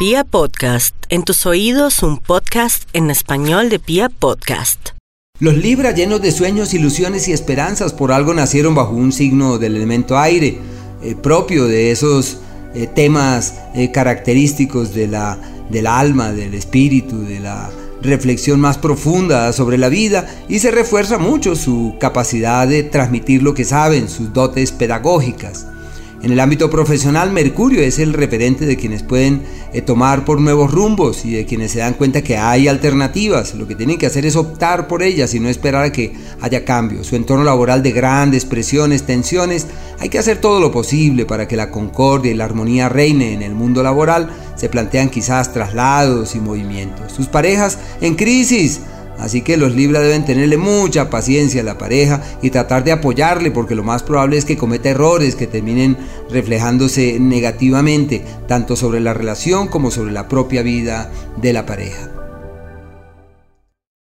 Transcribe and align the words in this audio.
Pia 0.00 0.24
Podcast, 0.24 0.94
en 1.10 1.24
tus 1.24 1.44
oídos 1.44 2.02
un 2.02 2.16
podcast 2.16 2.84
en 2.94 3.10
español 3.10 3.68
de 3.68 3.78
Pia 3.78 4.08
Podcast. 4.08 4.92
Los 5.38 5.58
Libra 5.58 5.90
llenos 5.90 6.22
de 6.22 6.32
sueños, 6.32 6.72
ilusiones 6.72 7.28
y 7.28 7.32
esperanzas 7.32 7.92
por 7.92 8.10
algo 8.10 8.32
nacieron 8.32 8.74
bajo 8.74 8.94
un 8.94 9.12
signo 9.12 9.58
del 9.58 9.76
elemento 9.76 10.18
aire, 10.18 10.56
eh, 11.02 11.16
propio 11.22 11.66
de 11.66 11.90
esos 11.90 12.38
eh, 12.74 12.86
temas 12.86 13.56
eh, 13.74 13.92
característicos 13.92 14.94
de 14.94 15.06
la, 15.06 15.38
del 15.68 15.86
alma, 15.86 16.32
del 16.32 16.54
espíritu, 16.54 17.20
de 17.20 17.40
la 17.40 17.70
reflexión 18.00 18.58
más 18.58 18.78
profunda 18.78 19.52
sobre 19.52 19.76
la 19.76 19.90
vida 19.90 20.26
y 20.48 20.60
se 20.60 20.70
refuerza 20.70 21.18
mucho 21.18 21.54
su 21.54 21.96
capacidad 22.00 22.66
de 22.66 22.84
transmitir 22.84 23.42
lo 23.42 23.52
que 23.52 23.66
saben, 23.66 24.08
sus 24.08 24.32
dotes 24.32 24.72
pedagógicas. 24.72 25.66
En 26.22 26.32
el 26.32 26.40
ámbito 26.40 26.68
profesional, 26.68 27.32
Mercurio 27.32 27.80
es 27.80 27.98
el 27.98 28.12
referente 28.12 28.66
de 28.66 28.76
quienes 28.76 29.02
pueden 29.02 29.40
eh, 29.72 29.80
tomar 29.80 30.26
por 30.26 30.38
nuevos 30.38 30.70
rumbos 30.70 31.24
y 31.24 31.32
de 31.32 31.46
quienes 31.46 31.72
se 31.72 31.78
dan 31.78 31.94
cuenta 31.94 32.20
que 32.20 32.36
hay 32.36 32.68
alternativas. 32.68 33.54
Lo 33.54 33.66
que 33.66 33.74
tienen 33.74 33.96
que 33.96 34.04
hacer 34.04 34.26
es 34.26 34.36
optar 34.36 34.86
por 34.86 35.02
ellas 35.02 35.32
y 35.32 35.40
no 35.40 35.48
esperar 35.48 35.84
a 35.84 35.92
que 35.92 36.12
haya 36.42 36.66
cambios. 36.66 37.06
Su 37.06 37.16
entorno 37.16 37.42
laboral 37.42 37.82
de 37.82 37.92
grandes 37.92 38.44
presiones, 38.44 39.04
tensiones, 39.04 39.66
hay 39.98 40.10
que 40.10 40.18
hacer 40.18 40.42
todo 40.42 40.60
lo 40.60 40.70
posible 40.70 41.24
para 41.24 41.48
que 41.48 41.56
la 41.56 41.70
concordia 41.70 42.30
y 42.30 42.34
la 42.34 42.44
armonía 42.44 42.90
reine 42.90 43.32
en 43.32 43.40
el 43.40 43.54
mundo 43.54 43.82
laboral. 43.82 44.28
Se 44.56 44.68
plantean 44.68 45.08
quizás 45.08 45.54
traslados 45.54 46.34
y 46.34 46.40
movimientos. 46.40 47.12
Sus 47.12 47.28
parejas 47.28 47.78
en 48.02 48.14
crisis 48.14 48.80
Así 49.20 49.42
que 49.42 49.56
los 49.56 49.74
Libra 49.74 50.00
deben 50.00 50.24
tenerle 50.24 50.56
mucha 50.56 51.10
paciencia 51.10 51.60
a 51.60 51.64
la 51.64 51.78
pareja 51.78 52.22
y 52.42 52.50
tratar 52.50 52.84
de 52.84 52.92
apoyarle 52.92 53.50
porque 53.50 53.74
lo 53.74 53.84
más 53.84 54.02
probable 54.02 54.38
es 54.38 54.44
que 54.44 54.56
cometa 54.56 54.88
errores 54.88 55.36
que 55.36 55.46
terminen 55.46 55.96
reflejándose 56.30 57.18
negativamente 57.20 58.24
tanto 58.48 58.76
sobre 58.76 59.00
la 59.00 59.14
relación 59.14 59.68
como 59.68 59.90
sobre 59.90 60.12
la 60.12 60.26
propia 60.26 60.62
vida 60.62 61.12
de 61.36 61.52
la 61.52 61.66
pareja. 61.66 62.19